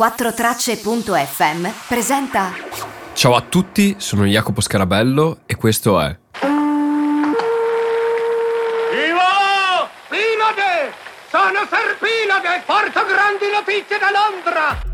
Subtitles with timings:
[0.00, 2.52] 4tracce.fm presenta
[3.12, 6.48] Ciao a tutti, sono Jacopo Scarabello e questo è Vivo!
[10.08, 10.94] Pinade!
[11.28, 12.62] Sono Serpinade!
[12.64, 14.88] Porto grandi notizie da Londra!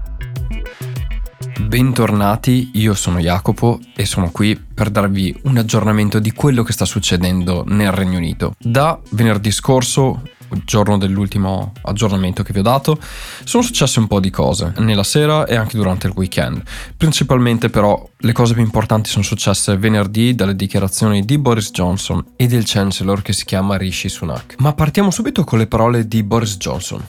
[1.61, 6.85] Bentornati, io sono Jacopo e sono qui per darvi un aggiornamento di quello che sta
[6.85, 8.55] succedendo nel Regno Unito.
[8.59, 10.23] Da venerdì scorso
[10.65, 12.99] giorno dell'ultimo aggiornamento che vi ho dato,
[13.45, 16.63] sono successe un po' di cose nella sera e anche durante il weekend.
[16.97, 22.47] Principalmente però le cose più importanti sono successe venerdì dalle dichiarazioni di Boris Johnson e
[22.47, 24.57] del Chancellor che si chiama Rishi Sunak.
[24.59, 27.07] Ma partiamo subito con le parole di Boris Johnson.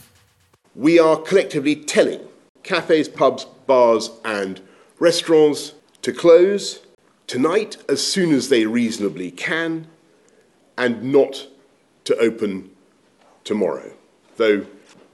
[0.73, 2.19] We are collectively telling
[2.61, 4.61] cafes, pubs, bars and
[4.99, 6.79] restaurants to close
[7.25, 9.87] tonight as soon as they reasonably can
[10.77, 11.47] and not
[12.03, 12.69] to open
[13.47, 13.91] tomorrow.
[14.35, 14.65] Though,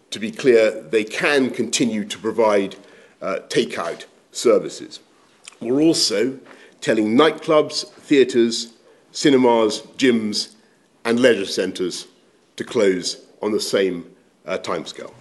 [0.10, 2.76] to be clear, they can continue to provide
[3.22, 5.00] uh, takeout services.
[5.62, 6.40] We're also
[6.82, 8.74] telling nightclubs, theatres,
[9.12, 10.56] cinemas, gyms,
[11.06, 12.08] and leisure centres
[12.56, 14.04] to close on the same
[14.46, 15.14] uh, timescale.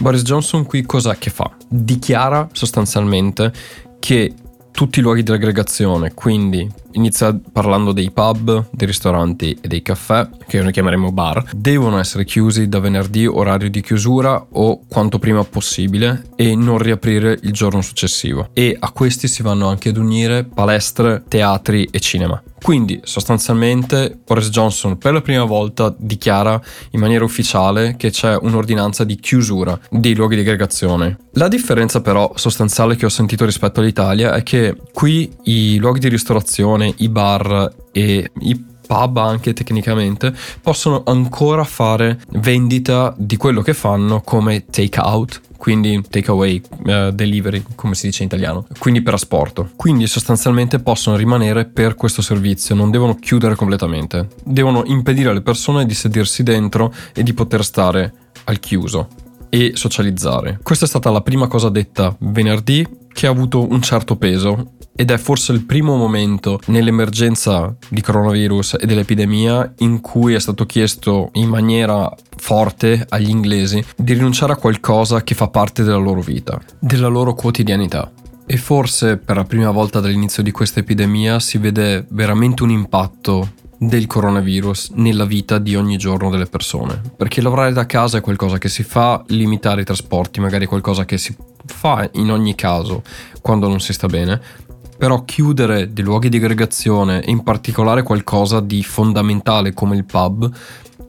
[0.00, 1.54] Boris Johnson qui cosa che fa?
[1.68, 3.52] Dichiara sostanzialmente
[3.98, 4.34] che
[4.70, 10.28] tutti i luoghi di aggregazione, quindi inizia parlando dei pub, dei ristoranti e dei caffè,
[10.46, 15.44] che noi chiameremo bar, devono essere chiusi da venerdì orario di chiusura o quanto prima
[15.44, 18.48] possibile e non riaprire il giorno successivo.
[18.52, 22.42] E a questi si vanno anche ad unire palestre, teatri e cinema.
[22.62, 29.04] Quindi sostanzialmente Boris Johnson per la prima volta dichiara in maniera ufficiale che c'è un'ordinanza
[29.04, 31.18] di chiusura dei luoghi di aggregazione.
[31.32, 36.08] La differenza però sostanziale che ho sentito rispetto all'Italia è che qui i luoghi di
[36.08, 43.72] ristorazione, i bar e i pub anche tecnicamente possono ancora fare vendita di quello che
[43.72, 49.12] fanno come take out quindi takeaway, uh, delivery, come si dice in italiano, quindi per
[49.12, 49.72] asporto.
[49.76, 55.84] Quindi sostanzialmente possono rimanere per questo servizio, non devono chiudere completamente, devono impedire alle persone
[55.84, 59.08] di sedersi dentro e di poter stare al chiuso
[59.50, 60.60] e socializzare.
[60.62, 65.10] Questa è stata la prima cosa detta venerdì che ha avuto un certo peso ed
[65.10, 71.30] è forse il primo momento nell'emergenza di coronavirus e dell'epidemia in cui è stato chiesto
[71.36, 76.60] in maniera forte agli inglesi di rinunciare a qualcosa che fa parte della loro vita,
[76.78, 78.12] della loro quotidianità.
[78.44, 83.52] E forse per la prima volta dall'inizio di questa epidemia si vede veramente un impatto
[83.78, 87.00] del coronavirus nella vita di ogni giorno delle persone.
[87.16, 91.06] Perché lavorare da casa è qualcosa che si fa, limitare i trasporti magari è qualcosa
[91.06, 91.34] che si
[91.64, 93.02] fa in ogni caso
[93.40, 94.68] quando non si sta bene,
[95.00, 100.52] però chiudere dei luoghi di aggregazione e in particolare qualcosa di fondamentale come il pub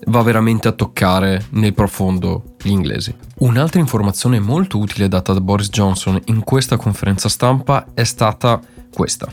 [0.05, 3.13] va veramente a toccare nel profondo gli inglesi.
[3.39, 8.61] Un'altra informazione molto utile data da Boris Johnson in questa conferenza stampa è stata
[8.93, 9.29] questa.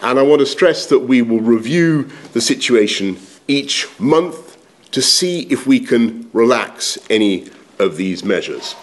[0.00, 4.56] And I want to stress that we will review the situation each month
[4.92, 7.44] to see if we can relax any
[7.76, 8.74] of these measures.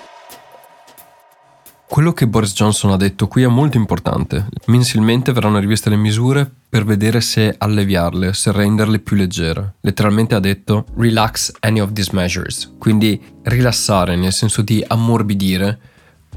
[1.90, 4.48] Quello che Boris Johnson ha detto qui è molto importante.
[4.66, 9.76] Mensilmente verranno riviste le misure per vedere se alleviarle, se renderle più leggere.
[9.80, 15.80] Letteralmente ha detto relax any of these measures, quindi rilassare nel senso di ammorbidire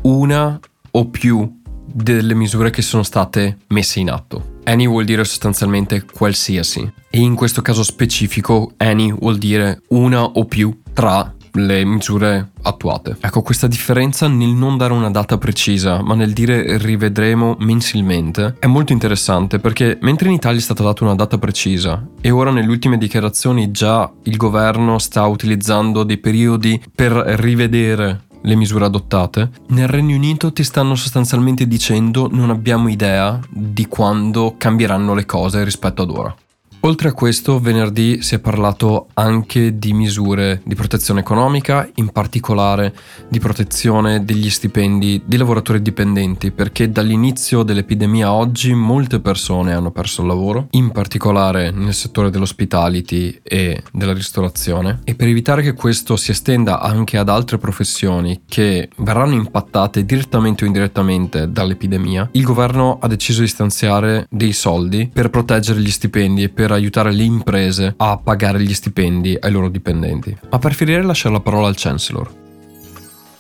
[0.03, 0.59] una
[0.93, 4.59] o più delle misure che sono state messe in atto.
[4.65, 10.45] Any vuol dire sostanzialmente qualsiasi e in questo caso specifico any vuol dire una o
[10.45, 13.17] più tra le misure attuate.
[13.21, 18.67] Ecco, questa differenza nel non dare una data precisa, ma nel dire rivedremo mensilmente, è
[18.67, 22.69] molto interessante perché mentre in Italia è stata data una data precisa e ora nelle
[22.69, 29.89] ultime dichiarazioni già il governo sta utilizzando dei periodi per rivedere le misure adottate, nel
[29.89, 36.03] Regno Unito ti stanno sostanzialmente dicendo non abbiamo idea di quando cambieranno le cose rispetto
[36.03, 36.35] ad ora.
[36.83, 42.95] Oltre a questo, venerdì si è parlato anche di misure di protezione economica, in particolare
[43.29, 49.91] di protezione degli stipendi di lavoratori dipendenti, perché dall'inizio dell'epidemia a oggi molte persone hanno
[49.91, 55.75] perso il lavoro, in particolare nel settore dell'hospitality e della ristorazione, e per evitare che
[55.75, 62.43] questo si estenda anche ad altre professioni che verranno impattate direttamente o indirettamente dall'epidemia, il
[62.43, 67.13] governo ha deciso di stanziare dei soldi per proteggere gli stipendi e per per aiutare
[67.13, 70.37] le imprese a pagare gli stipendi ai loro dipendenti.
[70.51, 72.31] Ma per finire lasciare la parola al Chancellor.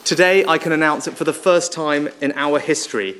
[0.02, 3.14] Today I can announce that for the first time in our history,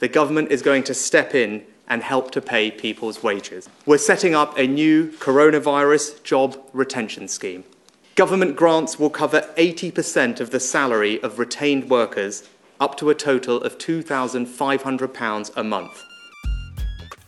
[0.00, 3.68] the government is going to step in and help to pay people's wages.
[3.86, 7.64] We're setting up a new coronavirus job retention scheme.
[8.16, 12.42] Government grants will cover 80% of the salary of retained workers
[12.78, 16.02] up to a total of £2,500 a month.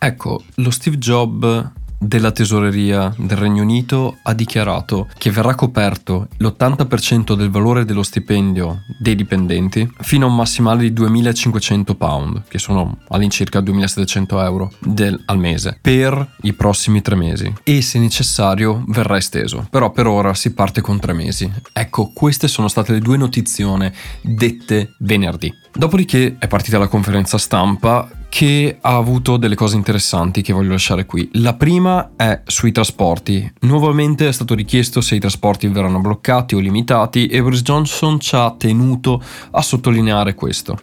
[0.03, 7.35] Ecco, lo Steve Jobs della tesoreria del Regno Unito ha dichiarato che verrà coperto l'80%
[7.35, 12.99] del valore dello stipendio dei dipendenti fino a un massimale di 2500 pound, che sono
[13.09, 19.17] all'incirca 2700 euro del, al mese, per i prossimi tre mesi e se necessario verrà
[19.17, 19.67] esteso.
[19.71, 21.51] Però per ora si parte con tre mesi.
[21.73, 25.53] Ecco, queste sono state le due notizione dette venerdì.
[25.73, 31.07] Dopodiché è partita la conferenza stampa che ha avuto delle cose interessanti che voglio lasciare
[31.07, 31.27] qui.
[31.37, 33.51] La prima è sui trasporti.
[33.61, 38.35] Nuovamente è stato richiesto se i trasporti verranno bloccati o limitati e Boris Johnson ci
[38.35, 39.23] ha tenuto
[39.53, 40.79] a sottolineare questo.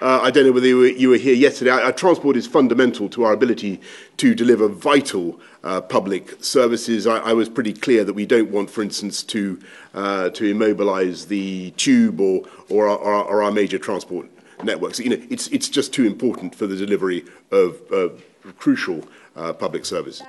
[0.00, 1.70] Uh, I don't know whether you were, you were here yesterday.
[1.70, 3.78] Our, our, transport is fundamental to our ability
[4.16, 7.06] to deliver vital uh, public services.
[7.06, 9.58] I, I, was pretty clear that we don't want, for instance, to
[9.94, 14.26] uh, to immobilise the tube or or our, or our major transport
[14.64, 14.98] networks.
[14.98, 18.08] You know, it's, it's just too important for the delivery of uh,
[18.58, 19.06] crucial
[19.36, 20.22] uh, public services.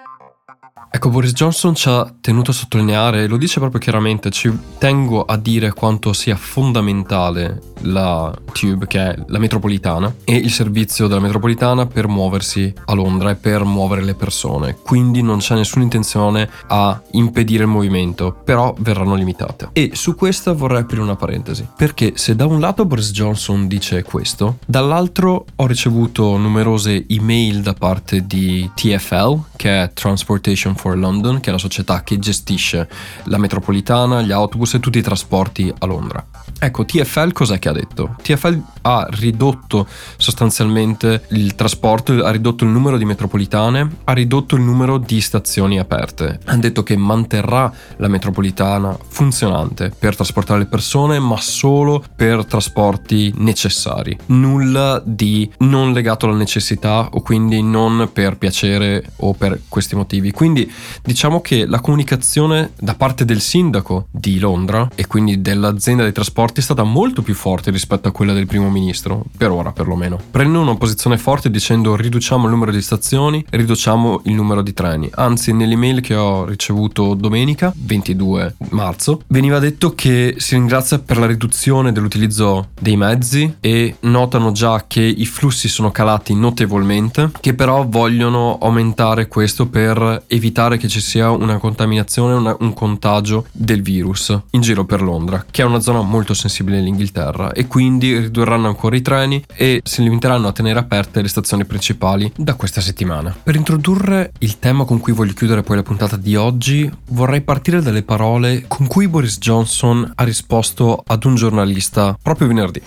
[0.92, 5.38] Ecco, Boris Johnson ci ha tenuto a sottolineare, lo dice proprio chiaramente, ci tengo a
[5.38, 11.86] dire quanto sia fondamentale la Tube, che è la metropolitana, e il servizio della metropolitana
[11.86, 14.78] per muoversi a Londra e per muovere le persone.
[14.82, 19.70] Quindi non c'è nessuna intenzione a impedire il movimento, però verranno limitate.
[19.74, 24.04] E su questa vorrei aprire una parentesi, perché se da un lato Boris Johnson dice
[24.04, 31.40] questo, dall'altro ho ricevuto numerose email da parte di TFL, che è Transportation for London,
[31.40, 32.90] che è la società che gestisce
[33.26, 36.26] la metropolitana, gli autobus e tutti i trasporti a Londra.
[36.60, 38.16] Ecco, TFL cos'è che ha detto?
[38.22, 39.88] TFL ha ridotto
[40.18, 45.80] sostanzialmente il trasporto, ha ridotto il numero di metropolitane, ha ridotto il numero di stazioni
[45.80, 46.40] aperte.
[46.46, 53.34] Ha detto che manterrà la metropolitana funzionante per trasportare le persone, ma solo per trasporti
[53.38, 54.18] necessari.
[54.28, 60.32] Nulla di non legato alla necessità o quindi non per piacere o per questi motivi.
[60.32, 60.59] Quindi
[61.04, 66.60] diciamo che la comunicazione da parte del sindaco di Londra e quindi dell'azienda dei trasporti
[66.60, 70.20] è stata molto più forte rispetto a quella del primo ministro, per ora perlomeno.
[70.32, 75.10] Prende una posizione forte dicendo riduciamo il numero di stazioni, riduciamo il numero di treni.
[75.16, 81.26] Anzi, nell'email che ho ricevuto domenica, 22 marzo, veniva detto che si ringrazia per la
[81.26, 87.86] riduzione dell'utilizzo dei mezzi e notano già che i flussi sono calati notevolmente, che però
[87.88, 94.38] vogliono aumentare questo per evitare che ci sia una contaminazione, una, un contagio del virus
[94.52, 98.96] in giro per Londra, che è una zona molto sensibile all'Inghilterra e quindi ridurranno ancora
[98.96, 103.36] i treni e si limiteranno a tenere aperte le stazioni principali da questa settimana.
[103.42, 107.82] Per introdurre il tema con cui voglio chiudere poi la puntata di oggi, vorrei partire
[107.82, 112.82] dalle parole con cui Boris Johnson ha risposto ad un giornalista proprio venerdì.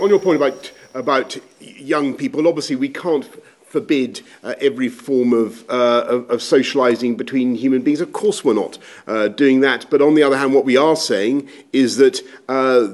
[0.00, 3.28] On your point about, about young people, obviously we can't
[3.72, 8.02] forbid uh, every form of, uh, of, of, socializing between human beings.
[8.02, 9.86] Of course, we're not uh, doing that.
[9.88, 12.20] But on the other hand, what we are saying is that
[12.50, 12.88] uh,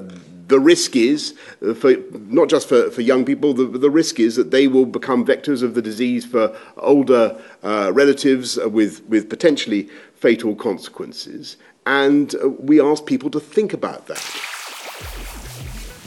[0.46, 1.34] the risk is,
[1.66, 4.86] uh, for, not just for, for young people, the, the risk is that they will
[4.86, 11.56] become vectors of the disease for older uh, relatives with, with potentially fatal consequences.
[11.86, 14.57] And we ask people to think about that.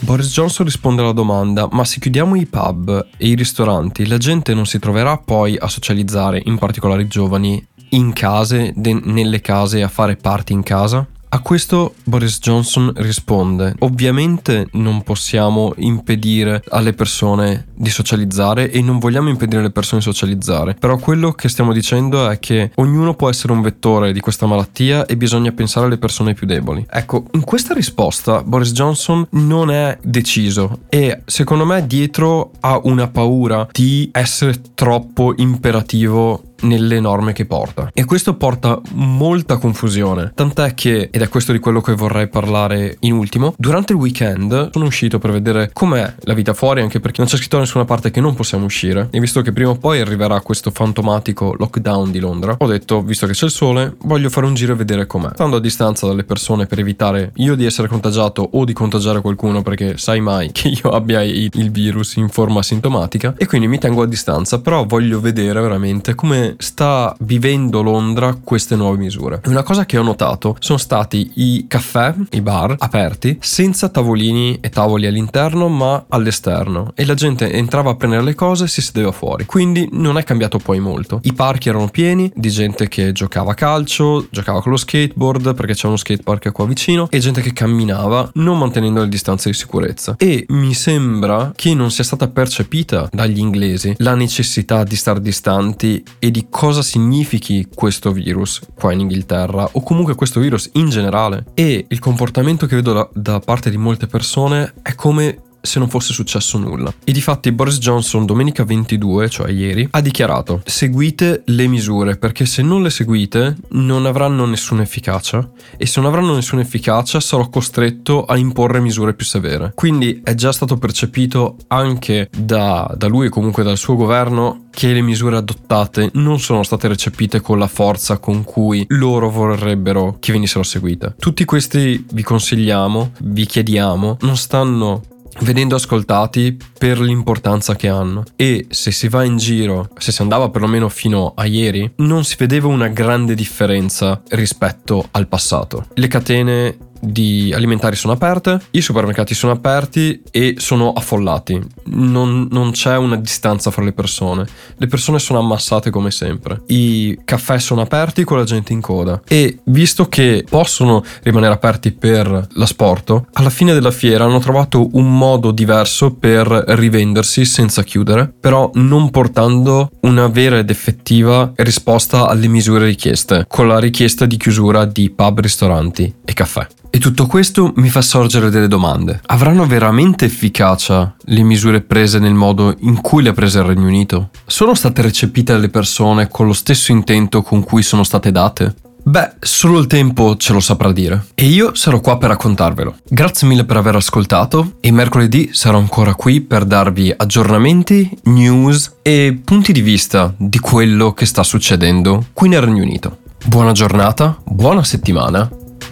[0.03, 4.53] Boris Johnson risponde alla domanda, ma se chiudiamo i pub e i ristoranti, la gente
[4.55, 9.83] non si troverà poi a socializzare, in particolare i giovani, in case, de- nelle case,
[9.83, 11.07] a fare party in casa?
[11.33, 18.99] A questo Boris Johnson risponde, ovviamente non possiamo impedire alle persone di socializzare e non
[18.99, 23.29] vogliamo impedire alle persone di socializzare, però quello che stiamo dicendo è che ognuno può
[23.29, 26.85] essere un vettore di questa malattia e bisogna pensare alle persone più deboli.
[26.89, 33.07] Ecco, in questa risposta Boris Johnson non è deciso e secondo me dietro ha una
[33.07, 37.89] paura di essere troppo imperativo nelle norme che porta.
[37.93, 40.31] E questo porta molta confusione.
[40.35, 44.69] Tant'è che, ed è questo di quello che vorrei parlare in ultimo, durante il weekend
[44.71, 47.85] sono uscito per vedere com'è la vita fuori, anche perché non c'è scritto da nessuna
[47.85, 49.07] parte che non possiamo uscire.
[49.11, 53.25] E visto che prima o poi arriverà questo fantomatico lockdown di Londra, ho detto, visto
[53.27, 55.31] che c'è il sole, voglio fare un giro e vedere com'è.
[55.33, 59.61] Stando a distanza dalle persone per evitare io di essere contagiato o di contagiare qualcuno,
[59.61, 63.33] perché sai mai che io abbia il virus in forma sintomatica.
[63.37, 68.75] E quindi mi tengo a distanza, però voglio vedere veramente come sta vivendo Londra queste
[68.75, 69.41] nuove misure.
[69.45, 74.69] Una cosa che ho notato sono stati i caffè, i bar aperti, senza tavolini e
[74.69, 76.91] tavoli all'interno, ma all'esterno.
[76.95, 79.45] E la gente entrava a prendere le cose e si sedeva fuori.
[79.45, 81.19] Quindi non è cambiato poi molto.
[81.23, 85.73] I parchi erano pieni di gente che giocava a calcio, giocava con lo skateboard perché
[85.73, 90.15] c'è uno skatepark qua vicino e gente che camminava non mantenendo le distanze di sicurezza.
[90.17, 96.03] E mi sembra che non sia stata percepita dagli inglesi la necessità di stare distanti
[96.19, 101.45] e di cosa significhi questo virus qua in Inghilterra o comunque questo virus in generale.
[101.53, 105.89] E il comportamento che vedo da, da parte di molte persone è come se non
[105.89, 106.93] fosse successo nulla.
[107.03, 112.61] E difatti Boris Johnson domenica 22, cioè ieri, ha dichiarato seguite le misure perché se
[112.61, 118.25] non le seguite non avranno nessuna efficacia e se non avranno nessuna efficacia sarò costretto
[118.25, 119.71] a imporre misure più severe.
[119.75, 124.93] Quindi è già stato percepito anche da, da lui e comunque dal suo governo che
[124.93, 130.31] le misure adottate non sono state recepite con la forza con cui loro vorrebbero che
[130.31, 131.15] venissero seguite.
[131.19, 135.01] Tutti questi vi consigliamo, vi chiediamo, non stanno
[135.39, 140.49] venendo ascoltati per l'importanza che hanno e se si va in giro, se si andava
[140.49, 145.87] perlomeno fino a ieri, non si vedeva una grande differenza rispetto al passato.
[145.93, 151.61] Le catene di alimentari sono aperte, i supermercati sono aperti e sono affollati.
[151.85, 154.45] Non, non, c'è una distanza fra le persone.
[154.77, 156.61] Le persone sono ammassate come sempre.
[156.67, 159.21] I caffè sono aperti con la gente in coda.
[159.27, 165.17] E visto che possono rimanere aperti per l'asporto, alla fine della fiera hanno trovato un
[165.17, 172.47] modo diverso per rivendersi senza chiudere, però non portando una vera ed effettiva risposta alle
[172.47, 176.67] misure richieste, con la richiesta di chiusura di pub, ristoranti e caffè.
[176.93, 179.21] E tutto questo mi fa sorgere delle domande.
[179.27, 183.87] Avranno veramente efficacia le misure prese nel modo in cui le ha prese il Regno
[183.87, 184.29] Unito?
[184.45, 188.75] Sono state recepite dalle persone con lo stesso intento con cui sono state date?
[189.03, 191.27] Beh, solo il tempo ce lo saprà dire.
[191.33, 192.97] E io sarò qua per raccontarvelo.
[193.07, 199.39] Grazie mille per aver ascoltato e mercoledì sarò ancora qui per darvi aggiornamenti, news e
[199.41, 203.19] punti di vista di quello che sta succedendo qui nel Regno Unito.
[203.45, 205.49] Buona giornata, buona settimana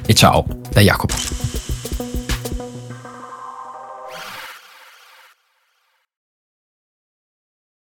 [0.09, 1.58] e ciao da Jacopo.